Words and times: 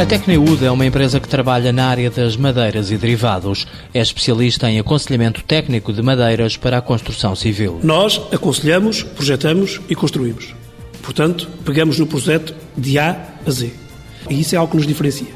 A 0.00 0.06
Tecnewood 0.06 0.64
é 0.64 0.70
uma 0.70 0.86
empresa 0.86 1.20
que 1.20 1.28
trabalha 1.28 1.74
na 1.74 1.86
área 1.86 2.10
das 2.10 2.34
madeiras 2.34 2.90
e 2.90 2.96
derivados. 2.96 3.66
É 3.92 4.00
especialista 4.00 4.70
em 4.70 4.78
aconselhamento 4.78 5.42
técnico 5.42 5.92
de 5.92 6.00
madeiras 6.00 6.56
para 6.56 6.78
a 6.78 6.80
construção 6.80 7.36
civil. 7.36 7.78
Nós 7.82 8.18
aconselhamos, 8.32 9.02
projetamos 9.02 9.78
e 9.90 9.94
construímos. 9.94 10.54
Portanto, 11.02 11.50
pegamos 11.66 11.98
no 11.98 12.06
projeto 12.06 12.54
de 12.74 12.98
A 12.98 13.14
a 13.46 13.50
Z. 13.50 13.74
E 14.30 14.40
isso 14.40 14.54
é 14.54 14.58
algo 14.58 14.70
que 14.70 14.78
nos 14.78 14.86
diferencia. 14.86 15.28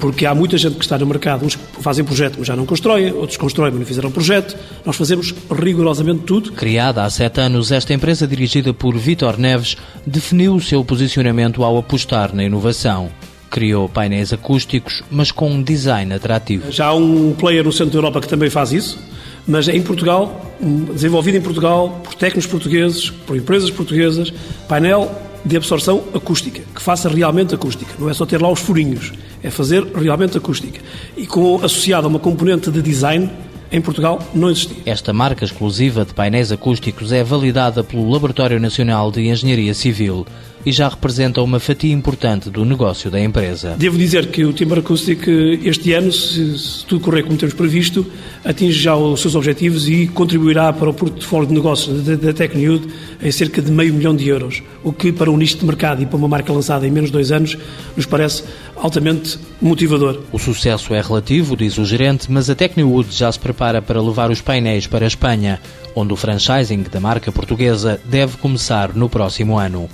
Porque 0.00 0.26
há 0.26 0.34
muita 0.34 0.58
gente 0.58 0.74
que 0.74 0.84
está 0.84 0.98
no 0.98 1.06
mercado, 1.06 1.46
uns 1.46 1.56
fazem 1.80 2.04
projeto, 2.04 2.34
mas 2.38 2.48
já 2.48 2.56
não 2.56 2.66
constroem, 2.66 3.12
outros 3.12 3.36
constroem, 3.36 3.70
mas 3.70 3.78
não 3.78 3.86
fizeram 3.86 4.10
projeto. 4.10 4.56
Nós 4.84 4.96
fazemos 4.96 5.32
rigorosamente 5.48 6.24
tudo. 6.24 6.50
Criada 6.50 7.04
há 7.04 7.10
sete 7.10 7.40
anos, 7.40 7.70
esta 7.70 7.94
empresa 7.94 8.26
dirigida 8.26 8.74
por 8.74 8.98
Vitor 8.98 9.38
Neves 9.38 9.76
definiu 10.04 10.56
o 10.56 10.60
seu 10.60 10.84
posicionamento 10.84 11.62
ao 11.62 11.78
apostar 11.78 12.34
na 12.34 12.42
inovação. 12.42 13.08
Criou 13.54 13.88
painéis 13.88 14.32
acústicos, 14.32 15.04
mas 15.08 15.30
com 15.30 15.48
um 15.48 15.62
design 15.62 16.12
atrativo. 16.12 16.72
Já 16.72 16.86
há 16.86 16.94
um 16.94 17.32
player 17.34 17.62
no 17.62 17.70
centro 17.70 17.92
da 17.92 17.98
Europa 17.98 18.20
que 18.20 18.26
também 18.26 18.50
faz 18.50 18.72
isso, 18.72 18.98
mas 19.46 19.68
em 19.68 19.80
Portugal, 19.80 20.56
desenvolvido 20.92 21.36
em 21.36 21.40
Portugal, 21.40 22.00
por 22.02 22.16
técnicos 22.16 22.50
portugueses, 22.50 23.10
por 23.10 23.36
empresas 23.36 23.70
portuguesas, 23.70 24.32
painel 24.66 25.08
de 25.44 25.56
absorção 25.56 26.02
acústica, 26.12 26.62
que 26.74 26.82
faça 26.82 27.08
realmente 27.08 27.54
acústica. 27.54 27.94
Não 27.96 28.10
é 28.10 28.14
só 28.14 28.26
ter 28.26 28.42
lá 28.42 28.50
os 28.50 28.58
furinhos, 28.58 29.12
é 29.40 29.50
fazer 29.50 29.84
realmente 29.84 30.36
acústica. 30.36 30.80
E 31.16 31.24
com, 31.24 31.64
associado 31.64 32.08
a 32.08 32.10
uma 32.10 32.18
componente 32.18 32.72
de 32.72 32.82
design, 32.82 33.30
em 33.70 33.80
Portugal 33.80 34.18
não 34.34 34.50
existia. 34.50 34.78
Esta 34.84 35.12
marca 35.12 35.44
exclusiva 35.44 36.04
de 36.04 36.12
painéis 36.12 36.50
acústicos 36.50 37.12
é 37.12 37.22
validada 37.22 37.84
pelo 37.84 38.10
Laboratório 38.10 38.58
Nacional 38.58 39.12
de 39.12 39.28
Engenharia 39.28 39.74
Civil 39.74 40.26
e 40.64 40.72
já 40.72 40.88
representa 40.88 41.42
uma 41.42 41.60
fatia 41.60 41.92
importante 41.92 42.50
do 42.50 42.64
negócio 42.64 43.10
da 43.10 43.20
empresa. 43.20 43.74
Devo 43.78 43.98
dizer 43.98 44.28
que 44.28 44.44
o 44.44 44.52
Timber 44.52 44.78
Acoustic 44.78 45.26
este 45.62 45.92
ano, 45.92 46.12
se, 46.12 46.58
se 46.58 46.86
tudo 46.86 47.00
correr 47.00 47.22
como 47.22 47.36
temos 47.36 47.54
previsto, 47.54 48.06
atinge 48.44 48.78
já 48.78 48.96
os 48.96 49.20
seus 49.20 49.34
objetivos 49.34 49.88
e 49.88 50.06
contribuirá 50.06 50.72
para 50.72 50.90
o 50.90 50.94
portfólio 50.94 51.48
de 51.48 51.54
negócios 51.54 52.02
da, 52.02 52.32
Tecnude 52.32 52.88
em 53.22 53.30
cerca 53.30 53.62
de 53.62 53.70
meio 53.70 53.94
milhão 53.94 54.14
de 54.14 54.28
euros, 54.28 54.62
o 54.82 54.92
que 54.92 55.12
para 55.12 55.30
um 55.30 55.36
nicho 55.36 55.58
de 55.58 55.64
mercado 55.64 56.02
e 56.02 56.06
para 56.06 56.16
uma 56.16 56.28
marca 56.28 56.52
lançada 56.52 56.86
em 56.86 56.90
menos 56.90 57.10
de 57.10 57.12
dois 57.12 57.30
anos 57.30 57.56
nos 57.96 58.06
parece 58.06 58.44
altamente 58.76 59.38
motivador. 59.60 60.20
O 60.32 60.38
sucesso 60.38 60.94
é 60.94 61.00
relativo, 61.00 61.56
diz 61.56 61.78
o 61.78 61.84
gerente, 61.84 62.30
mas 62.30 62.50
a 62.50 62.54
Tecnowood 62.54 63.08
já 63.10 63.30
se 63.30 63.38
prepara 63.38 63.80
para 63.80 64.02
levar 64.02 64.30
os 64.30 64.40
painéis 64.40 64.86
para 64.86 65.04
a 65.04 65.08
Espanha, 65.08 65.60
onde 65.94 66.12
o 66.12 66.16
franchising 66.16 66.84
da 66.90 67.00
marca 67.00 67.30
portuguesa 67.30 68.00
deve 68.04 68.36
começar 68.36 68.94
no 68.94 69.08
próximo 69.08 69.58
ano. 69.58 69.88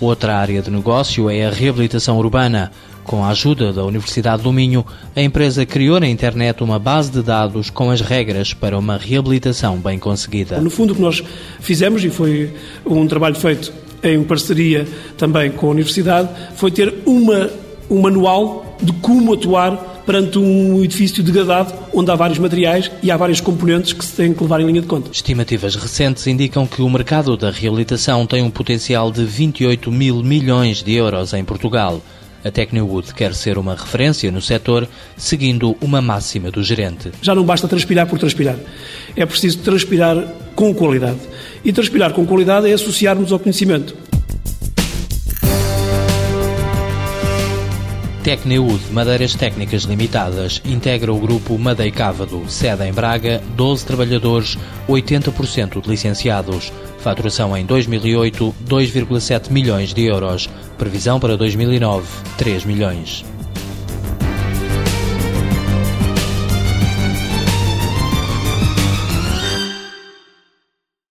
Outra 0.00 0.36
área 0.36 0.62
de 0.62 0.70
negócio 0.70 1.28
é 1.28 1.44
a 1.44 1.50
reabilitação 1.50 2.16
urbana. 2.16 2.72
Com 3.04 3.22
a 3.22 3.28
ajuda 3.28 3.70
da 3.70 3.84
Universidade 3.84 4.42
do 4.42 4.50
Minho, 4.50 4.84
a 5.14 5.20
empresa 5.20 5.66
criou 5.66 6.00
na 6.00 6.08
internet 6.08 6.62
uma 6.62 6.78
base 6.78 7.10
de 7.10 7.22
dados 7.22 7.68
com 7.68 7.90
as 7.90 8.00
regras 8.00 8.54
para 8.54 8.78
uma 8.78 8.96
reabilitação 8.96 9.76
bem 9.76 9.98
conseguida. 9.98 10.58
No 10.58 10.70
fundo, 10.70 10.92
o 10.92 10.96
que 10.96 11.02
nós 11.02 11.22
fizemos, 11.60 12.02
e 12.02 12.08
foi 12.08 12.50
um 12.86 13.06
trabalho 13.06 13.34
feito 13.34 13.72
em 14.02 14.22
parceria 14.24 14.88
também 15.18 15.50
com 15.50 15.66
a 15.66 15.70
Universidade, 15.70 16.30
foi 16.54 16.70
ter 16.70 16.94
uma, 17.04 17.50
um 17.90 18.00
manual 18.00 18.78
de 18.80 18.92
como 18.94 19.34
atuar 19.34 19.99
perante 20.10 20.40
um 20.40 20.82
edifício 20.82 21.22
degradado 21.22 21.72
onde 21.94 22.10
há 22.10 22.16
vários 22.16 22.36
materiais 22.36 22.90
e 23.00 23.12
há 23.12 23.16
vários 23.16 23.40
componentes 23.40 23.92
que 23.92 24.04
se 24.04 24.16
têm 24.16 24.34
que 24.34 24.42
levar 24.42 24.60
em 24.60 24.66
linha 24.66 24.80
de 24.80 24.88
conta. 24.88 25.08
Estimativas 25.12 25.76
recentes 25.76 26.26
indicam 26.26 26.66
que 26.66 26.82
o 26.82 26.90
mercado 26.90 27.36
da 27.36 27.48
reabilitação 27.48 28.26
tem 28.26 28.42
um 28.42 28.50
potencial 28.50 29.12
de 29.12 29.24
28 29.24 29.92
mil 29.92 30.20
milhões 30.20 30.82
de 30.82 30.94
euros 30.94 31.32
em 31.32 31.44
Portugal. 31.44 32.02
A 32.44 32.50
Tecnowood 32.50 33.14
quer 33.14 33.32
ser 33.34 33.56
uma 33.56 33.76
referência 33.76 34.32
no 34.32 34.42
setor, 34.42 34.88
seguindo 35.16 35.76
uma 35.80 36.02
máxima 36.02 36.50
do 36.50 36.60
gerente. 36.60 37.12
Já 37.22 37.32
não 37.32 37.44
basta 37.44 37.68
transpirar 37.68 38.08
por 38.08 38.18
transpirar. 38.18 38.56
É 39.14 39.24
preciso 39.24 39.58
transpirar 39.58 40.26
com 40.56 40.74
qualidade. 40.74 41.20
E 41.64 41.72
transpirar 41.72 42.12
com 42.12 42.26
qualidade 42.26 42.68
é 42.68 42.72
associarmos 42.72 43.30
ao 43.30 43.38
conhecimento. 43.38 44.09
Tecneud 48.22 48.78
Madeiras 48.92 49.34
Técnicas 49.34 49.84
Limitadas 49.84 50.60
integra 50.66 51.10
o 51.10 51.18
grupo 51.18 51.58
Madeicávado, 51.58 52.44
sede 52.48 52.84
em 52.84 52.92
Braga, 52.92 53.42
12 53.56 53.86
trabalhadores, 53.86 54.58
80% 54.86 55.80
de 55.80 55.88
licenciados. 55.88 56.70
Faturação 56.98 57.56
em 57.56 57.64
2008, 57.64 58.54
2,7 58.68 59.50
milhões 59.50 59.94
de 59.94 60.04
euros. 60.04 60.50
Previsão 60.76 61.18
para 61.18 61.34
2009, 61.34 62.06
3 62.36 62.64
milhões. 62.66 63.24